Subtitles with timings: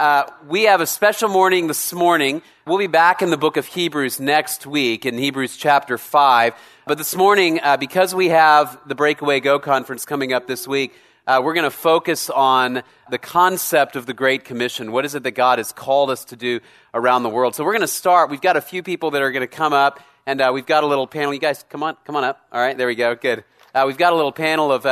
[0.00, 2.40] Uh, we have a special morning this morning.
[2.66, 6.54] We'll be back in the book of Hebrews next week in Hebrews chapter 5.
[6.86, 10.94] But this morning, uh, because we have the Breakaway Go conference coming up this week,
[11.26, 14.90] uh, we're going to focus on the concept of the Great Commission.
[14.90, 16.60] What is it that God has called us to do
[16.94, 17.54] around the world?
[17.54, 18.30] So we're going to start.
[18.30, 20.82] We've got a few people that are going to come up, and uh, we've got
[20.82, 21.34] a little panel.
[21.34, 22.40] You guys, come on, come on up.
[22.50, 23.14] All right, there we go.
[23.14, 23.44] Good.
[23.74, 24.84] Uh, we've got a little panel of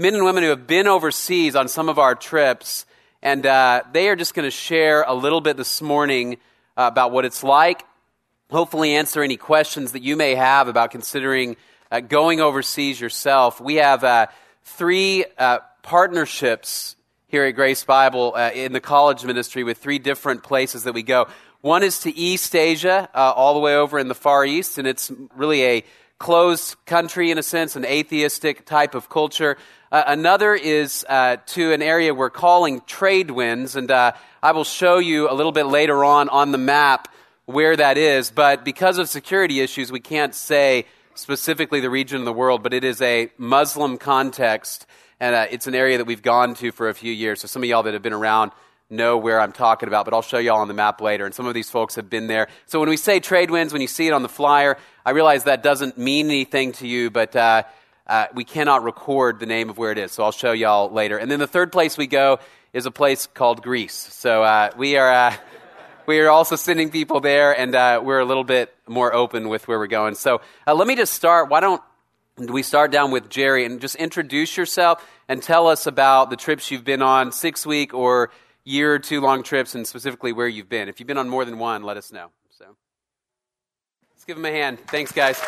[0.00, 2.86] men and women who have been overseas on some of our trips,
[3.22, 6.38] and uh, they are just going to share a little bit this morning
[6.76, 7.84] uh, about what it's like.
[8.50, 11.56] Hopefully, answer any questions that you may have about considering
[11.90, 13.60] uh, going overseas yourself.
[13.60, 14.26] We have uh,
[14.64, 16.96] three uh, partnerships
[17.28, 21.02] here at Grace Bible uh, in the college ministry with three different places that we
[21.02, 21.28] go.
[21.60, 25.12] One is to East Asia, all the way over in the Far East, and it's
[25.36, 25.84] really a
[26.18, 29.56] closed country in a sense, an atheistic type of culture.
[29.92, 34.64] Uh, another is uh, to an area we're calling trade winds, and uh, I will
[34.64, 37.08] show you a little bit later on on the map
[37.44, 38.30] where that is.
[38.30, 42.72] But because of security issues, we can't say specifically the region of the world, but
[42.72, 44.86] it is a Muslim context,
[45.20, 47.42] and uh, it's an area that we've gone to for a few years.
[47.42, 48.52] So some of y'all that have been around
[48.88, 51.26] know where I'm talking about, but I'll show you all on the map later.
[51.26, 52.48] And some of these folks have been there.
[52.64, 55.44] So when we say trade winds, when you see it on the flyer, I realize
[55.44, 57.36] that doesn't mean anything to you, but
[58.06, 60.12] uh, we cannot record the name of where it is.
[60.12, 61.16] So I'll show y'all later.
[61.18, 62.38] And then the third place we go
[62.72, 63.94] is a place called Greece.
[63.94, 65.10] So uh, we are.
[65.10, 65.36] Uh,
[66.06, 69.68] we are also sending people there, and uh, we're a little bit more open with
[69.68, 70.14] where we're going.
[70.14, 71.48] So uh, let me just start.
[71.48, 71.82] Why don't
[72.36, 76.70] we start down with Jerry and just introduce yourself and tell us about the trips
[76.70, 78.30] you've been on, six week or
[78.64, 80.88] year or two long trips, and specifically where you've been.
[80.88, 82.30] If you've been on more than one, let us know.
[82.50, 82.64] So
[84.12, 84.78] let's give them a hand.
[84.88, 85.40] Thanks, guys.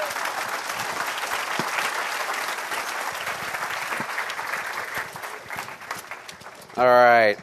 [6.76, 7.36] All right.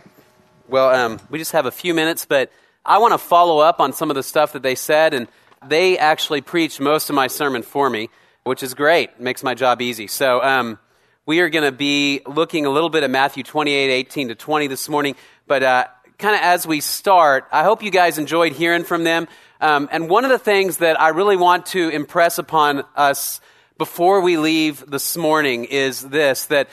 [0.68, 2.52] Well, um, we just have a few minutes, but
[2.86, 5.30] I want to follow up on some of the stuff that they said, and
[5.66, 8.10] they actually preached most of my sermon for me,
[8.44, 9.12] which is great.
[9.12, 10.08] It makes my job easy.
[10.08, 10.80] So um,
[11.26, 14.68] we are going to be looking a little bit at Matthew 28, 18 to 20
[14.68, 15.16] this morning.
[15.48, 15.86] But uh,
[16.18, 19.30] kind of as we start, I hope you guys enjoyed hearing from them.
[19.62, 23.40] Um, and one of the things that I really want to impress upon us
[23.78, 26.68] before we leave this morning is this that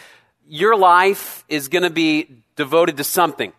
[0.48, 3.52] your life is going to be devoted to something.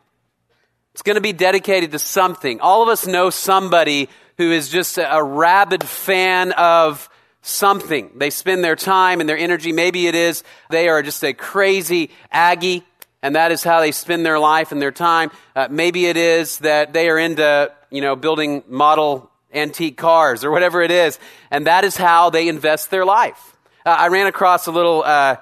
[0.94, 2.60] It's going to be dedicated to something.
[2.60, 7.10] All of us know somebody who is just a, rabid fan of
[7.42, 8.12] something.
[8.16, 9.72] They spend their time and their energy.
[9.72, 12.84] Maybe it is they are just a crazy Aggie,
[13.22, 15.32] and that is how they spend their life and their time.
[15.56, 20.52] Uh, maybe it is that they are into, you know, building model antique cars or
[20.52, 21.18] whatever it is,
[21.50, 23.56] and that is how they invest their life.
[23.86, 25.38] Uh, I ran across a little uh,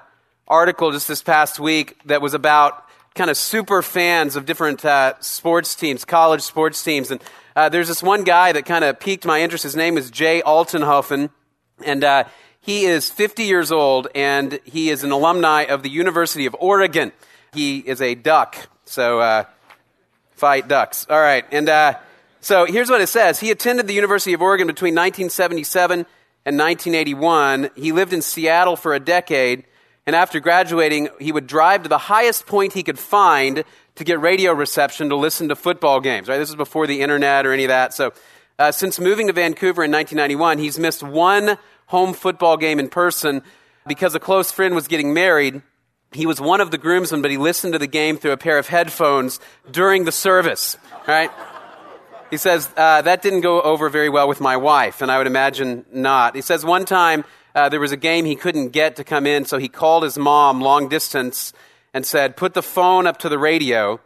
[0.46, 5.14] article just this past week that was about kind of super fans of different uh,
[5.20, 7.10] sports teams, college sports teams.
[7.10, 7.22] And
[7.56, 9.64] uh, there's this one guy that kind of piqued my interest.
[9.64, 11.30] His name is Jay Altenhofen.
[11.84, 12.24] And uh,
[12.60, 17.12] he is 50 years old, and he is an alumni of the University of Oregon.
[17.52, 18.56] He is a duck.
[18.84, 19.44] So, uh,
[20.38, 21.06] fight ducks.
[21.10, 21.44] All right.
[21.50, 21.94] And uh,
[22.40, 26.06] so here's what it says He attended the University of Oregon between 1977
[26.46, 27.70] and 1981.
[27.76, 29.64] He lived in Seattle for a decade
[30.08, 33.62] and after graduating, he would drive to the highest point he could find
[33.96, 36.28] to get radio reception to listen to football games.
[36.28, 36.38] Right?
[36.38, 37.92] This is before the internet or any of that.
[37.92, 38.14] So,
[38.58, 41.58] uh, since moving to Vancouver in 1991, he's missed one
[41.88, 43.42] home football game in person
[43.86, 45.60] because a close friend was getting married.
[46.12, 48.56] He was one of the groomsmen, but he listened to the game through a pair
[48.56, 49.40] of headphones
[49.70, 50.78] during the service.
[51.06, 51.30] Right?
[52.30, 55.26] He says, uh, that didn't go over very well with my wife, and I would
[55.26, 56.34] imagine not.
[56.34, 59.44] He says, one time uh, there was a game he couldn't get to come in,
[59.44, 61.52] so he called his mom long distance
[61.94, 64.00] and said, Put the phone up to the radio.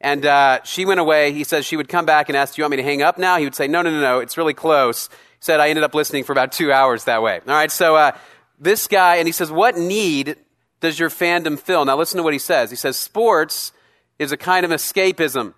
[0.00, 1.32] And uh, she went away.
[1.32, 3.18] He says she would come back and ask, Do you want me to hang up
[3.18, 3.38] now?
[3.38, 4.18] He would say, No, no, no, no.
[4.20, 5.08] It's really close.
[5.08, 7.40] He said, I ended up listening for about two hours that way.
[7.46, 8.12] All right, so uh,
[8.58, 10.36] this guy, and he says, What need
[10.80, 11.84] does your fandom fill?
[11.84, 12.70] Now listen to what he says.
[12.70, 13.72] He says, Sports
[14.18, 15.54] is a kind of escapism.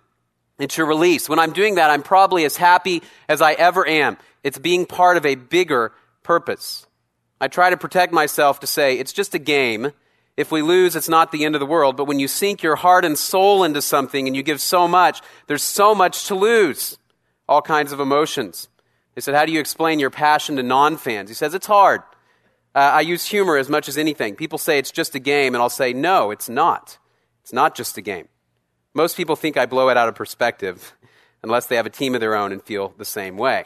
[0.59, 1.27] It's your release.
[1.27, 4.17] When I'm doing that, I'm probably as happy as I ever am.
[4.43, 5.91] It's being part of a bigger
[6.23, 6.85] purpose.
[7.41, 9.93] I try to protect myself to say, it's just a game.
[10.37, 11.97] If we lose, it's not the end of the world.
[11.97, 15.21] But when you sink your heart and soul into something and you give so much,
[15.47, 16.99] there's so much to lose.
[17.49, 18.69] All kinds of emotions.
[19.15, 21.29] They said, How do you explain your passion to non fans?
[21.29, 22.01] He says, It's hard.
[22.75, 24.35] Uh, I use humor as much as anything.
[24.35, 26.99] People say it's just a game, and I'll say, No, it's not.
[27.41, 28.27] It's not just a game.
[28.93, 30.93] Most people think I blow it out of perspective
[31.43, 33.65] unless they have a team of their own and feel the same way.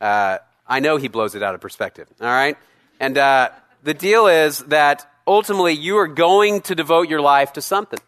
[0.00, 2.56] Uh, I know he blows it out of perspective, all right?
[3.00, 3.48] And uh,
[3.82, 7.98] the deal is that ultimately you are going to devote your life to something.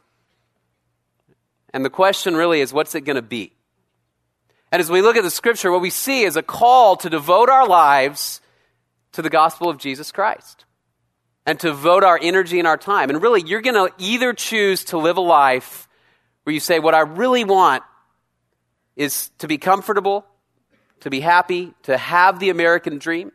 [1.73, 3.53] And the question really is what's it going to be?
[4.71, 7.49] And as we look at the scripture, what we see is a call to devote
[7.49, 8.41] our lives
[9.13, 10.67] to the gospel of Jesus Christ
[11.45, 13.11] and to devote our energy and our time.
[13.11, 15.89] And really, you're going to either choose to live a life
[16.45, 17.83] where you say, What I really want
[18.97, 20.27] is to be comfortable,
[21.01, 23.33] to be happy, to have the American dream,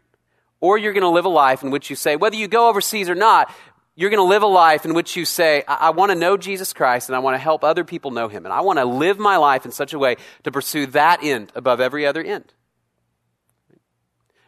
[0.59, 3.09] or you're going to live a life in which you say, whether you go overseas
[3.09, 3.54] or not,
[3.95, 6.38] you're going to live a life in which you say, I, I want to know
[6.38, 8.45] Jesus Christ and I want to help other people know him.
[8.45, 11.51] And I want to live my life in such a way to pursue that end
[11.56, 12.54] above every other end.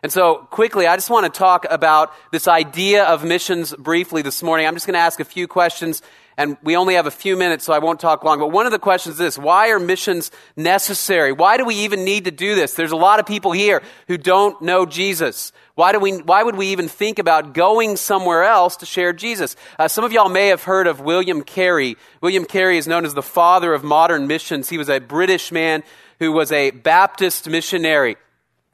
[0.01, 4.41] And so, quickly, I just want to talk about this idea of missions briefly this
[4.41, 4.65] morning.
[4.65, 6.01] I'm just going to ask a few questions,
[6.39, 8.39] and we only have a few minutes, so I won't talk long.
[8.39, 11.33] But one of the questions is this Why are missions necessary?
[11.33, 12.73] Why do we even need to do this?
[12.73, 15.51] There's a lot of people here who don't know Jesus.
[15.75, 19.57] Why, do we, why would we even think about going somewhere else to share Jesus?
[19.77, 21.97] Uh, some of y'all may have heard of William Carey.
[22.21, 24.69] William Carey is known as the father of modern missions.
[24.69, 25.83] He was a British man
[26.19, 28.15] who was a Baptist missionary.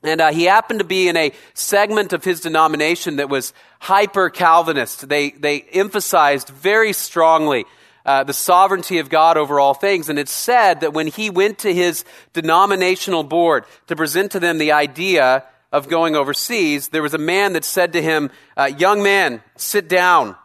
[0.07, 4.29] And uh, he happened to be in a segment of his denomination that was hyper
[4.29, 5.07] Calvinist.
[5.07, 7.65] They, they emphasized very strongly
[8.05, 10.09] uh, the sovereignty of God over all things.
[10.09, 14.57] And it's said that when he went to his denominational board to present to them
[14.57, 19.01] the idea of going overseas, there was a man that said to him, uh, Young
[19.01, 20.35] man, sit down.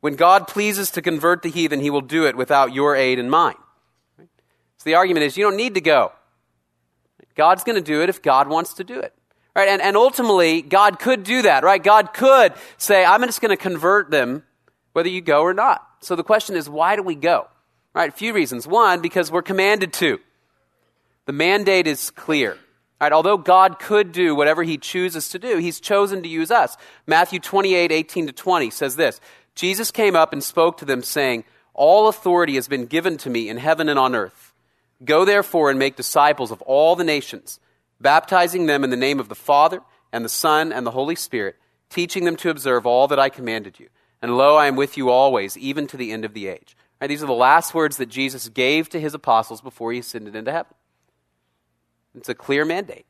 [0.00, 3.30] When God pleases to convert the heathen, he will do it without your aid and
[3.30, 3.54] mine.
[4.18, 6.12] So the argument is you don't need to go.
[7.34, 9.14] God's going to do it if God wants to do it.
[9.54, 9.68] Right?
[9.68, 11.82] And, and ultimately, God could do that, right?
[11.82, 14.44] God could say, I'm just going to convert them
[14.92, 15.86] whether you go or not.
[16.00, 17.48] So the question is, why do we go?
[17.94, 18.08] Right?
[18.08, 18.66] A few reasons.
[18.66, 20.18] One, because we're commanded to.
[21.26, 22.56] The mandate is clear.
[23.00, 23.12] Right?
[23.12, 26.76] Although God could do whatever he chooses to do, he's chosen to use us.
[27.06, 29.20] Matthew 28, 18 to 20 says this
[29.54, 31.44] Jesus came up and spoke to them, saying,
[31.74, 34.51] All authority has been given to me in heaven and on earth.
[35.04, 37.58] Go therefore and make disciples of all the nations,
[38.00, 39.80] baptizing them in the name of the Father
[40.12, 41.56] and the Son and the Holy Spirit,
[41.90, 43.88] teaching them to observe all that I commanded you.
[44.20, 46.76] And lo, I am with you always, even to the end of the age.
[47.00, 50.36] Right, these are the last words that Jesus gave to his apostles before he ascended
[50.36, 50.74] into heaven.
[52.14, 53.06] It's a clear mandate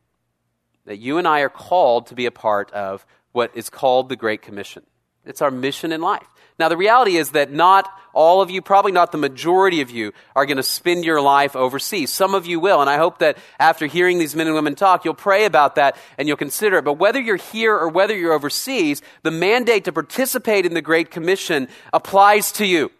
[0.87, 4.17] that you and I are called to be a part of what is called the
[4.17, 4.85] Great Commission.
[5.25, 6.27] It's our mission in life.
[6.59, 10.13] Now, the reality is that not all of you, probably not the majority of you,
[10.37, 12.13] are going to spend your life overseas.
[12.13, 15.05] Some of you will, and I hope that after hearing these men and women talk,
[15.05, 16.85] you'll pray about that and you'll consider it.
[16.85, 21.11] But whether you're here or whether you're overseas, the mandate to participate in the Great
[21.11, 22.93] Commission applies to you.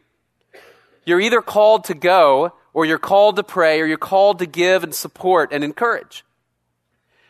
[1.05, 4.83] You're either called to go, or you're called to pray, or you're called to give
[4.83, 6.25] and support and encourage.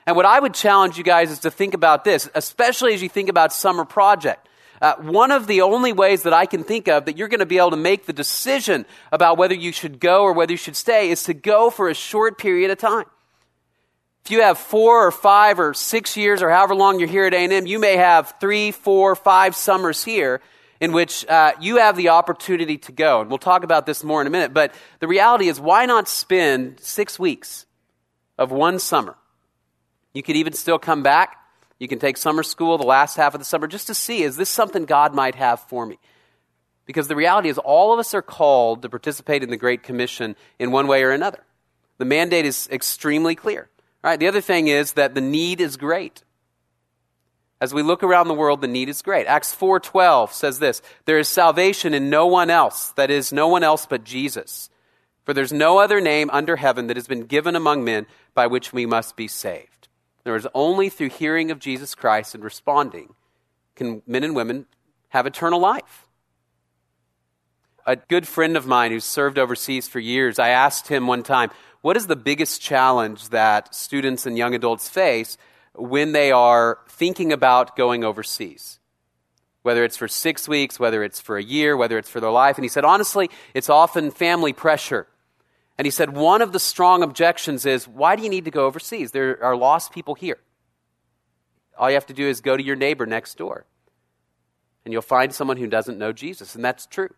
[0.06, 3.09] And what I would challenge you guys is to think about this, especially as you
[3.09, 4.49] think about summer project.
[4.82, 7.46] Uh, one of the only ways that I can think of that you're going to
[7.46, 10.75] be able to make the decision about whether you should go or whether you should
[10.75, 13.05] stay is to go for a short period of time.
[14.25, 17.32] If you have four or five or six years or however long you're here at
[17.32, 20.40] A&M, you may have three, four, five summers here
[20.81, 23.20] in which uh, you have the opportunity to go.
[23.20, 24.52] And we'll talk about this more in a minute.
[24.52, 27.67] But the reality is, why not spend six weeks
[28.37, 29.17] of one summer?
[30.12, 31.38] You could even still come back
[31.82, 34.37] you can take summer school the last half of the summer just to see is
[34.37, 35.99] this something God might have for me?
[36.87, 40.37] Because the reality is, all of us are called to participate in the Great Commission
[40.61, 41.43] in one way or another.
[41.99, 43.68] The mandate is extremely clear.
[44.00, 44.18] Right?
[44.18, 46.23] The other thing is that the need is great.
[47.61, 49.26] As we look around the world, the need is great.
[49.26, 53.64] Acts 4:12 says this, there is salvation in no one else, that is no one
[53.64, 54.71] else but Jesus.
[55.25, 58.73] For there's no other name under heaven that has been given among men by which
[58.73, 59.72] we must be saved.
[60.25, 63.14] There is only through hearing of Jesus Christ and responding
[63.75, 64.67] can men and women
[65.09, 66.07] have eternal life.
[67.85, 71.50] A good friend of mine who's served overseas for years, I asked him one time,
[71.81, 75.37] what is the biggest challenge that students and young adults face
[75.75, 78.79] when they are thinking about going overseas?
[79.62, 82.57] Whether it's for six weeks, whether it's for a year, whether it's for their life.
[82.57, 85.09] And he said, honestly, it's often family pressure.
[85.79, 88.67] And he said, one of the strong objections is, why do you need to go
[88.67, 89.11] overseas?
[89.11, 90.38] There are lost people here.
[91.79, 93.64] All you have to do is go to your neighbor next door,
[94.85, 96.55] and you'll find someone who doesn't know Jesus.
[96.55, 97.09] And that's true.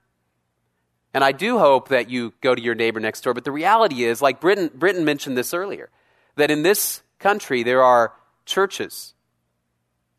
[1.12, 3.34] And I do hope that you go to your neighbor next door.
[3.34, 5.90] But the reality is, like Britain, Britain mentioned this earlier,
[6.36, 8.12] that in this country there are
[8.46, 9.14] churches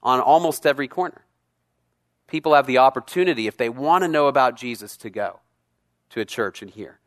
[0.03, 1.25] on almost every corner.
[2.27, 5.39] People have the opportunity, if they want to know about Jesus, to go
[6.09, 6.99] to a church and hear.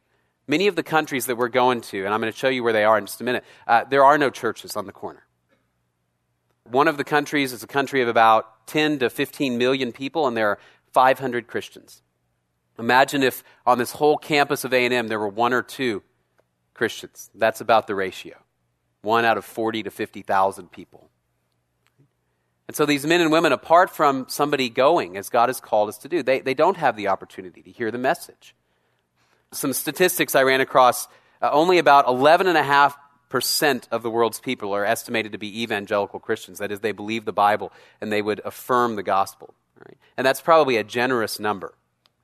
[0.48, 2.72] Many of the countries that we're going to, and I'm going to show you where
[2.72, 5.26] they are in just a minute, uh, there are no churches on the corner.
[6.64, 10.34] One of the countries is a country of about 10 to 15 million people, and
[10.34, 10.58] there are
[10.92, 12.02] 500 Christians.
[12.78, 16.02] Imagine if on this whole campus of A&M there were one or two
[16.72, 17.30] Christians.
[17.34, 18.36] That's about the ratio.
[19.02, 21.10] One out of 40 to 50,000 people.
[22.68, 25.98] And so these men and women, apart from somebody going as God has called us
[25.98, 28.54] to do, they, they don't have the opportunity to hear the message.
[29.52, 31.08] Some statistics I ran across
[31.40, 36.58] uh, only about 11.5% of the world's people are estimated to be evangelical Christians.
[36.58, 39.54] That is, they believe the Bible and they would affirm the gospel.
[39.78, 39.96] Right?
[40.16, 41.74] And that's probably a generous number,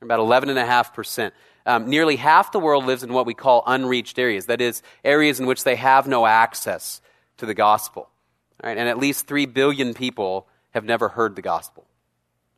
[0.01, 1.31] about 11.5%.
[1.65, 4.45] Um, nearly half the world lives in what we call unreached areas.
[4.45, 7.01] That is, areas in which they have no access
[7.37, 8.09] to the gospel.
[8.63, 8.77] Right?
[8.77, 11.85] And at least 3 billion people have never heard the gospel.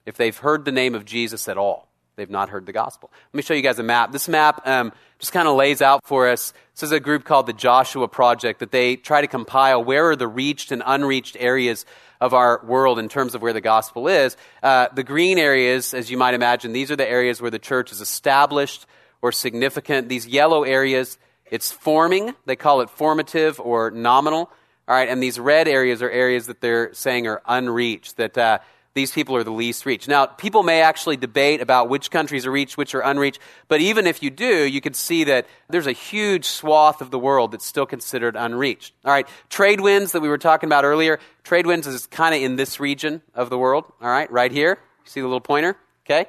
[0.05, 1.86] If they've heard the name of Jesus at all,
[2.17, 3.11] they've not heard the gospel.
[3.31, 4.11] Let me show you guys a map.
[4.11, 6.51] This map um, just kind of lays out for us.
[6.73, 10.15] This is a group called the Joshua Project that they try to compile where are
[10.15, 11.85] the reached and unreached areas
[12.19, 14.35] of our world in terms of where the gospel is.
[14.63, 17.91] Uh, the green areas, as you might imagine, these are the areas where the church
[17.91, 18.87] is established
[19.21, 20.09] or significant.
[20.09, 21.19] These yellow areas,
[21.51, 22.33] it's forming.
[22.45, 24.51] They call it formative or nominal.
[24.87, 28.59] All right, and these red areas are areas that they're saying are unreached, that uh,
[28.97, 30.07] these people are the least reached.
[30.07, 34.07] Now, people may actually debate about which countries are reached, which are unreached, but even
[34.07, 37.65] if you do, you can see that there's a huge swath of the world that's
[37.65, 38.93] still considered unreached.
[39.05, 42.41] All right, trade winds that we were talking about earlier, trade winds is kind of
[42.41, 44.79] in this region of the world, all right, right here.
[45.05, 45.77] See the little pointer?
[46.05, 46.25] Okay?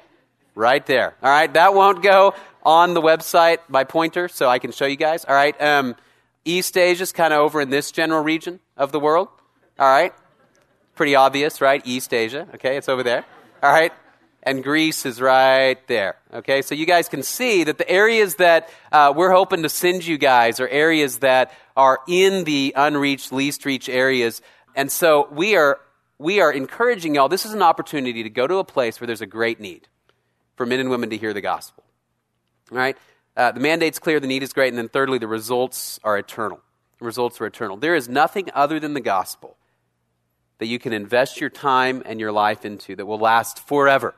[0.55, 1.15] Right there.
[1.21, 2.33] All right, that won't go
[2.63, 5.25] on the website by pointer, so I can show you guys.
[5.25, 5.95] All right, um,
[6.45, 9.27] East Asia is kind of over in this general region of the world.
[9.77, 10.13] All right?
[10.99, 11.81] Pretty obvious, right?
[11.85, 12.45] East Asia.
[12.55, 13.23] Okay, it's over there.
[13.63, 13.93] All right?
[14.43, 16.17] And Greece is right there.
[16.33, 20.05] Okay, so you guys can see that the areas that uh, we're hoping to send
[20.05, 24.41] you guys are areas that are in the unreached, least reached areas.
[24.75, 25.79] And so we are,
[26.17, 27.29] we are encouraging y'all.
[27.29, 29.87] This is an opportunity to go to a place where there's a great need
[30.57, 31.85] for men and women to hear the gospel.
[32.73, 32.97] All right?
[33.37, 36.59] Uh, the mandate's clear, the need is great, and then thirdly, the results are eternal.
[36.99, 37.77] The results are eternal.
[37.77, 39.55] There is nothing other than the gospel
[40.59, 44.13] that you can invest your time and your life into that will last forever.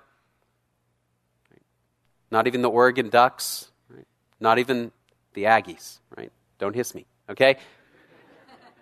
[2.29, 4.07] Not even the Oregon Ducks, right?
[4.39, 4.91] not even
[5.33, 6.31] the Aggies, right?
[6.59, 7.57] Don't hiss me, okay?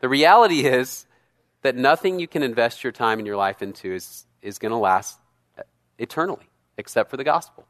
[0.02, 1.06] the reality is
[1.62, 4.78] that nothing you can invest your time and your life into is, is going to
[4.78, 5.20] last
[5.98, 7.66] eternally, except for the gospel.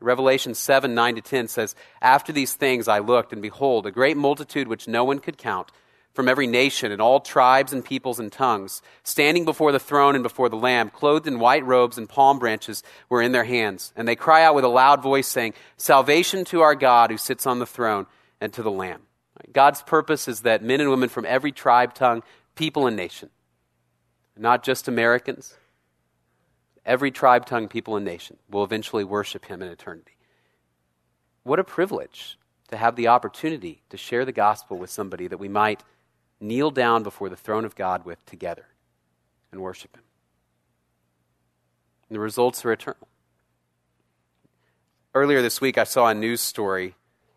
[0.00, 4.16] Revelation 7 9 to 10 says, After these things I looked, and behold, a great
[4.16, 5.72] multitude which no one could count,
[6.18, 10.24] from every nation and all tribes and peoples and tongues, standing before the throne and
[10.24, 13.92] before the Lamb, clothed in white robes and palm branches were in their hands.
[13.94, 17.46] And they cry out with a loud voice, saying, Salvation to our God who sits
[17.46, 18.06] on the throne
[18.40, 19.02] and to the Lamb.
[19.52, 22.24] God's purpose is that men and women from every tribe, tongue,
[22.56, 23.30] people, and nation,
[24.36, 25.54] not just Americans,
[26.84, 30.16] every tribe, tongue, people, and nation will eventually worship him in eternity.
[31.44, 32.36] What a privilege
[32.70, 35.84] to have the opportunity to share the gospel with somebody that we might
[36.40, 38.66] kneel down before the throne of God with together
[39.52, 40.02] and worship him.
[42.08, 43.08] And the results are eternal.
[45.14, 46.94] Earlier this week, I saw a news story,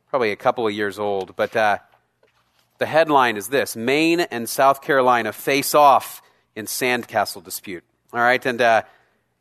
[0.10, 1.80] probably a couple of years old, but uh,
[2.78, 6.22] the headline is this Maine and South Carolina face off
[6.56, 7.84] in sandcastle dispute.
[8.14, 8.84] All right, and uh,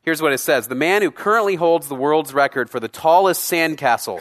[0.02, 3.50] Here's what it says The man who currently holds the world's record for the tallest
[3.50, 4.20] sandcastle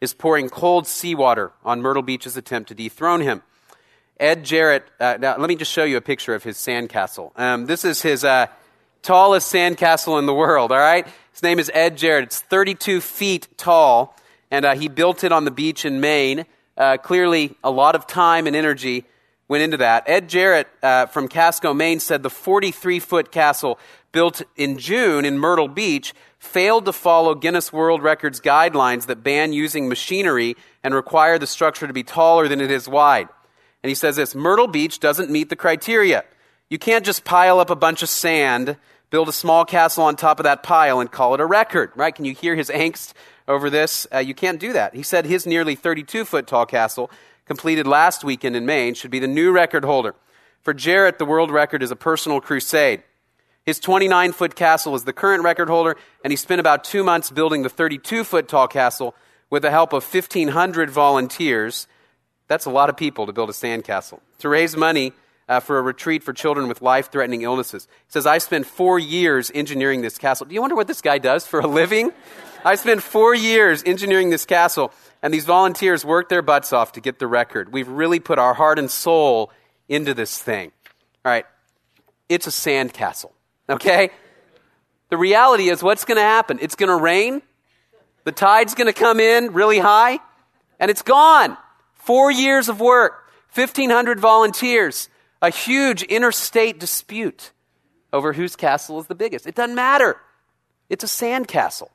[0.00, 3.42] is pouring cold seawater on Myrtle Beach's attempt to dethrone him.
[4.20, 7.30] Ed Jarrett, uh, now let me just show you a picture of his sandcastle.
[7.36, 8.48] Um, this is his uh,
[9.02, 11.06] tallest sandcastle in the world, all right?
[11.32, 12.24] His name is Ed Jarrett.
[12.24, 14.16] It's 32 feet tall,
[14.50, 16.46] and uh, he built it on the beach in Maine.
[16.76, 19.04] Uh, clearly, a lot of time and energy
[19.46, 20.02] went into that.
[20.08, 23.78] Ed Jarrett uh, from Casco, Maine said the 43 foot castle
[24.10, 29.52] built in June in Myrtle Beach, failed to follow Guinness World Records guidelines that ban
[29.52, 33.28] using machinery and require the structure to be taller than it is wide.
[33.82, 36.24] And he says this Myrtle Beach doesn't meet the criteria.
[36.68, 38.76] You can't just pile up a bunch of sand,
[39.10, 42.14] build a small castle on top of that pile, and call it a record, right?
[42.14, 43.14] Can you hear his angst
[43.46, 44.06] over this?
[44.12, 44.94] Uh, you can't do that.
[44.94, 47.10] He said his nearly 32 foot tall castle,
[47.46, 50.14] completed last weekend in Maine, should be the new record holder.
[50.60, 53.02] For Jarrett, the world record is a personal crusade.
[53.64, 57.30] His 29 foot castle is the current record holder, and he spent about two months
[57.30, 59.14] building the 32 foot tall castle
[59.50, 61.86] with the help of 1,500 volunteers.
[62.48, 64.20] That's a lot of people to build a sandcastle.
[64.40, 65.12] To raise money
[65.48, 67.88] uh, for a retreat for children with life threatening illnesses.
[68.06, 70.46] He says, I spent four years engineering this castle.
[70.46, 72.12] Do you wonder what this guy does for a living?
[72.64, 77.00] I spent four years engineering this castle, and these volunteers worked their butts off to
[77.00, 77.72] get the record.
[77.72, 79.52] We've really put our heart and soul
[79.88, 80.72] into this thing.
[81.24, 81.46] All right,
[82.28, 83.30] it's a sandcastle.
[83.70, 84.10] Okay?
[85.10, 86.58] The reality is, what's going to happen?
[86.60, 87.42] It's going to rain,
[88.24, 90.18] the tide's going to come in really high,
[90.78, 91.56] and it's gone.
[92.08, 95.10] Four years of work, 1,500 volunteers,
[95.42, 97.52] a huge interstate dispute
[98.14, 99.46] over whose castle is the biggest.
[99.46, 100.16] It doesn't matter.
[100.88, 101.90] It's a sand castle.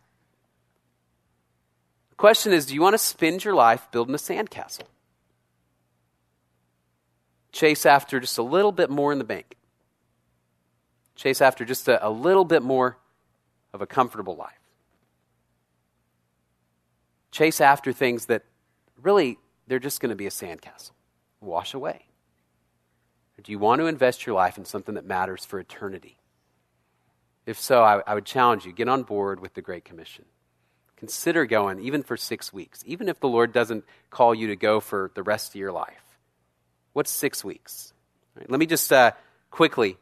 [2.12, 4.88] The question is do you want to spend your life building a sand castle?
[7.52, 9.58] Chase after just a little bit more in the bank.
[11.16, 13.00] Chase after just a, a little bit more
[13.74, 14.62] of a comfortable life.
[17.32, 18.44] Chase after things that
[19.02, 20.92] really they're just going to be a sandcastle,
[21.42, 22.06] wash away.
[23.38, 26.18] Or do you want to invest your life in something that matters for eternity?
[27.46, 30.26] If so, I, I would challenge you get on board with the Great Commission.
[30.96, 34.80] Consider going, even for six weeks, even if the Lord doesn't call you to go
[34.80, 36.18] for the rest of your life.
[36.94, 37.94] What's six weeks?
[38.36, 39.12] Right, let me just uh,
[39.52, 39.98] quickly,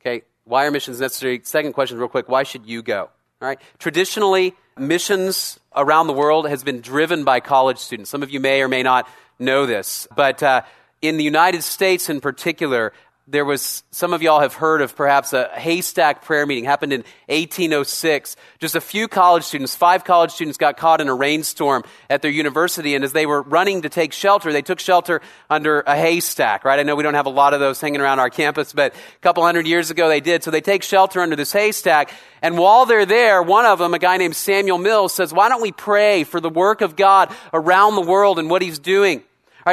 [0.00, 1.40] okay, why are missions necessary?
[1.44, 3.10] Second question, real quick, why should you go?
[3.40, 3.60] All right.
[3.78, 8.10] Traditionally, missions around the world has been driven by college students.
[8.10, 10.62] Some of you may or may not know this, but uh,
[11.02, 12.92] in the United States in particular,
[13.30, 17.00] there was some of y'all have heard of perhaps a haystack prayer meeting happened in
[17.26, 22.22] 1806 just a few college students five college students got caught in a rainstorm at
[22.22, 25.20] their university and as they were running to take shelter they took shelter
[25.50, 26.80] under a haystack right?
[26.80, 29.18] I know we don't have a lot of those hanging around our campus but a
[29.20, 30.42] couple hundred years ago they did.
[30.42, 33.98] So they take shelter under this haystack and while they're there one of them a
[33.98, 37.94] guy named samuel mills says why don't we pray for the work of god around
[37.94, 39.22] the world and what he's doing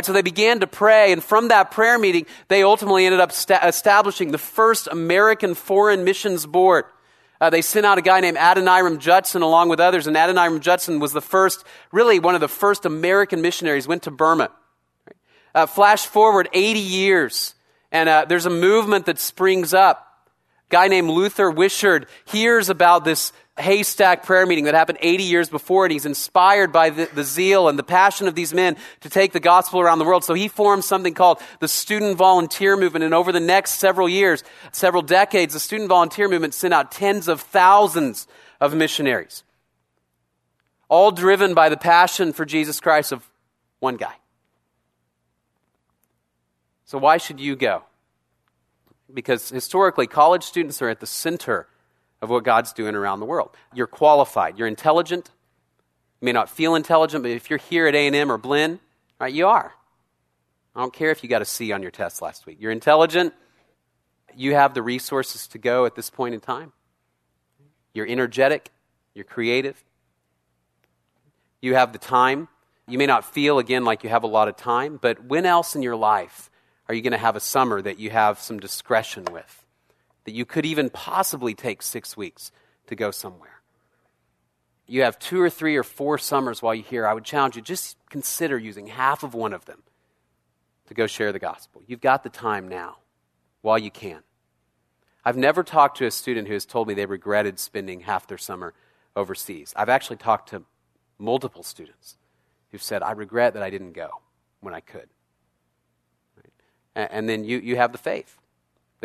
[0.04, 3.66] so they began to pray, and from that prayer meeting, they ultimately ended up sta-
[3.68, 6.86] establishing the first American Foreign Missions Board.
[7.40, 11.00] Uh, they sent out a guy named Adoniram Judson along with others, and Adoniram Judson
[11.00, 14.50] was the first, really one of the first American missionaries, went to Burma.
[15.54, 17.56] Uh, flash forward 80 years,
[17.92, 20.30] and uh, there's a movement that springs up.
[20.70, 25.50] A guy named Luther Wishard hears about this haystack prayer meeting that happened 80 years
[25.50, 29.10] before, and he's inspired by the, the, zeal and the passion of these men to
[29.10, 30.26] take the gospel around the world.
[30.26, 33.06] So he forms something called the Student Volunteer Movement.
[33.06, 37.28] And over the next several years, several decades, the Student Volunteer Movement sent out tens
[37.30, 38.28] of thousands
[38.60, 39.44] of missionaries,
[40.90, 43.30] all driven by the passion for Jesus Christ of
[43.80, 44.16] one guy.
[46.84, 47.84] So, why should you go?
[49.14, 51.68] Because historically, college students are at the center
[52.26, 53.52] of what God's doing around the world.
[53.74, 54.58] You're qualified.
[54.58, 55.30] You're intelligent.
[56.20, 58.80] You may not feel intelligent, but if you're here at A&M or Blinn,
[59.20, 59.74] right, you are.
[60.76, 62.58] I don't care if you got a C on your test last week.
[62.60, 63.34] You're intelligent.
[64.36, 66.74] You have the resources to go at this point in time.
[67.94, 68.72] You're energetic.
[69.14, 69.82] You're creative.
[71.62, 72.48] You have the time.
[72.88, 75.76] You may not feel, again, like you have a lot of time, but when else
[75.76, 76.50] in your life
[76.90, 79.65] are you going to have a summer that you have some discretion with?
[80.26, 82.52] That you could even possibly take six weeks
[82.88, 83.62] to go somewhere.
[84.88, 87.08] You have two or three or four summers while you're here.
[87.08, 89.84] I would challenge you just consider using half of one of them
[90.88, 91.82] to go share the gospel.
[91.88, 92.98] You've got the time now
[93.62, 94.22] while you can.
[95.24, 98.38] I've never talked to a student who has told me they regretted spending half their
[98.38, 98.76] summer
[99.16, 99.74] overseas.
[99.76, 100.64] I've actually talked to
[101.18, 102.18] multiple students
[102.72, 104.10] who've said, I regret that I didn't go
[104.60, 105.10] when I could.
[106.36, 107.10] Right?
[107.12, 108.38] And then you, you have the faith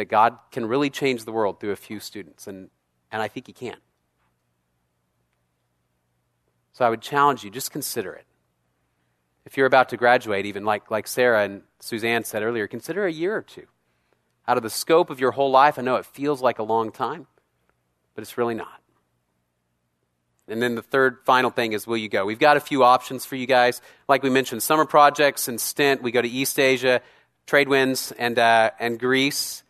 [0.01, 2.71] that God can really change the world through a few students, and,
[3.13, 3.77] and I think He can.
[6.73, 8.25] So I would challenge you, just consider it.
[9.45, 13.13] If you're about to graduate, even like, like Sarah and Suzanne said earlier, consider a
[13.13, 13.67] year or two.
[14.49, 16.91] Out of the scope of your whole life, I know it feels like a long
[16.91, 17.27] time,
[18.15, 18.81] but it's really not.
[20.49, 22.25] And then the third final thing is will you go?
[22.25, 23.83] We've got a few options for you guys.
[24.09, 26.03] Like we mentioned, summer projects and stint.
[26.03, 27.03] We go to East Asia,
[27.47, 29.63] Tradewinds, and, uh, and Greece.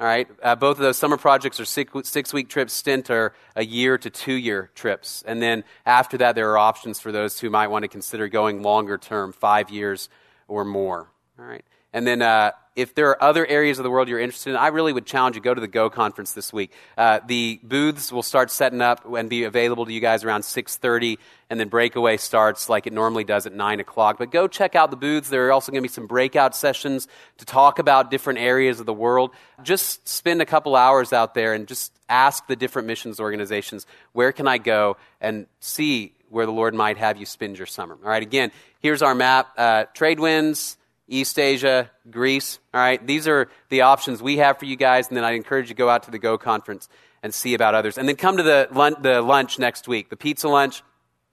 [0.00, 2.72] All right, uh, both of those summer projects are six, six week trips.
[2.72, 5.22] Stint are a year to two year trips.
[5.26, 8.62] And then after that, there are options for those who might want to consider going
[8.62, 10.08] longer term, five years
[10.48, 11.10] or more.
[11.38, 11.64] All right.
[11.92, 14.68] And then uh, if there are other areas of the world you're interested in, I
[14.68, 16.72] really would challenge you go to the Go conference this week.
[16.96, 21.18] Uh, the booths will start setting up and be available to you guys around 6:30,
[21.50, 24.18] and then breakaway starts like it normally does at 9 o'clock.
[24.18, 25.28] But go check out the booths.
[25.28, 28.86] There are also going to be some breakout sessions to talk about different areas of
[28.86, 29.32] the world.
[29.62, 34.32] Just spend a couple hours out there and just ask the different missions organizations, where
[34.32, 37.98] can I go and see where the Lord might have you spend your summer.
[38.00, 39.48] All right, again, here's our map.
[39.56, 40.76] Uh, Tradewinds
[41.10, 42.58] East Asia, Greece.
[42.72, 45.68] All right, these are the options we have for you guys, and then I'd encourage
[45.68, 46.88] you to go out to the Go conference
[47.22, 47.98] and see about others.
[47.98, 50.82] And then come to the, lunch, the lunch next week, the pizza lunch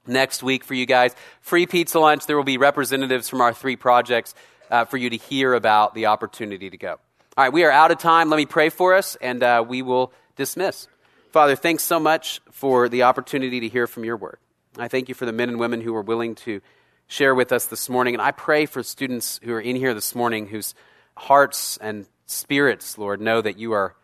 [0.06, 1.14] next week for you guys.
[1.40, 2.26] Free pizza lunch.
[2.26, 4.34] There will be representatives from our three projects
[4.70, 6.98] uh, for you to hear about the opportunity to go.
[7.36, 8.30] All right, we are out of time.
[8.30, 10.88] Let me pray for us, and uh, we will dismiss.
[11.30, 14.38] Father, thanks so much for the opportunity to hear from your word.
[14.76, 16.60] I thank you for the men and women who are willing to
[17.08, 18.14] share with us this morning.
[18.14, 20.74] And I pray for students who are in here this morning whose
[21.16, 23.96] hearts and spirits, Lord, know that you are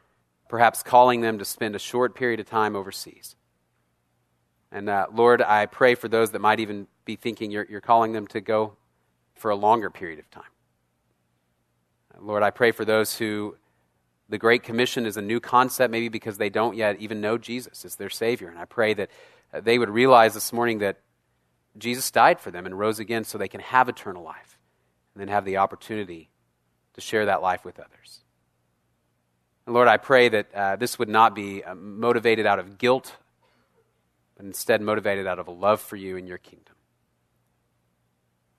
[0.49, 3.37] perhaps calling them to spend a short period of time overseas.
[4.73, 8.13] And uh, Lord, I pray for those that might even be thinking you're, you're calling
[8.13, 8.75] them to go
[9.35, 10.43] for a longer period of time.
[12.19, 13.57] Lord, I pray for those who
[14.29, 17.85] the Great Commission is a new concept, maybe because they don't yet even know Jesus
[17.85, 18.49] as their Savior.
[18.49, 19.11] And I pray that
[19.53, 20.99] they would realize this morning that
[21.77, 24.59] Jesus died for them and rose again so they can have eternal life
[25.15, 26.31] and then have the opportunity
[26.95, 28.21] to share that life with others.
[29.67, 33.17] And Lord, I pray that uh, this would not be uh, motivated out of guilt,
[34.37, 36.75] but instead motivated out of a love for you and your kingdom.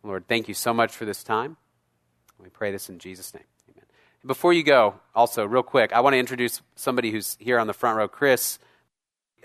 [0.03, 1.57] Lord, thank you so much for this time.
[2.39, 3.43] We pray this in Jesus' name.
[3.69, 3.85] Amen.
[4.25, 7.73] Before you go, also, real quick, I want to introduce somebody who's here on the
[7.73, 8.59] front row, Chris,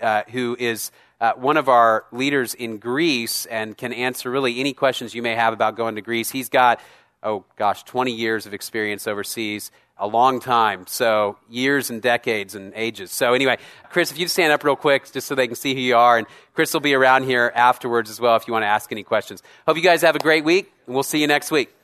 [0.01, 4.73] uh, who is uh, one of our leaders in Greece and can answer really any
[4.73, 6.31] questions you may have about going to Greece.
[6.31, 6.81] He's got,
[7.21, 10.87] oh gosh, 20 years of experience overseas, a long time.
[10.87, 13.11] So, years and decades and ages.
[13.11, 13.59] So, anyway,
[13.91, 16.17] Chris, if you'd stand up real quick just so they can see who you are.
[16.17, 19.03] And Chris will be around here afterwards as well if you want to ask any
[19.03, 19.43] questions.
[19.67, 21.80] Hope you guys have a great week, and we'll see you next week.